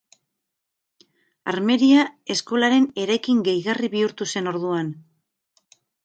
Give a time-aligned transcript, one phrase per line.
[1.51, 2.05] Armeria
[2.35, 4.89] Eskolaren eraikin gehigarri bihurtu zen orduan.